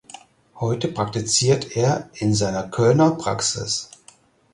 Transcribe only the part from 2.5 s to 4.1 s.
Kölner Praxis.